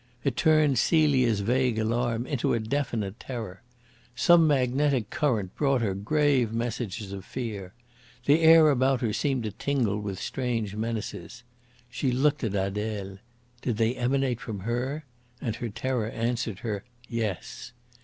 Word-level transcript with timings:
It 0.23 0.35
turned 0.35 0.79
Celia's 0.79 1.41
vague 1.41 1.77
alarm 1.77 2.25
into 2.25 2.55
a 2.55 2.59
definite 2.59 3.19
terror. 3.19 3.61
Some 4.15 4.47
magnetic 4.47 5.11
current 5.11 5.55
brought 5.55 5.81
her 5.83 5.93
grave 5.93 6.51
messages 6.51 7.13
of 7.13 7.23
fear. 7.23 7.75
The 8.25 8.39
air 8.41 8.71
about 8.71 9.01
her 9.01 9.13
seemed 9.13 9.43
to 9.43 9.51
tingle 9.51 9.99
with 9.99 10.17
strange 10.17 10.75
menaces. 10.75 11.43
She 11.87 12.11
looked 12.11 12.43
at 12.43 12.55
Adele. 12.55 13.19
Did 13.61 13.77
they 13.77 13.93
emanate 13.95 14.41
from 14.41 14.61
her? 14.61 15.05
And 15.39 15.57
her 15.57 15.69
terror 15.69 16.09
answered 16.09 16.61
her 16.61 16.83
"Yes." 17.07 17.71